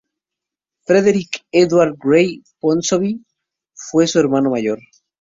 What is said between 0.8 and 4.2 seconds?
Frederick Edward Grey Ponsonby fue su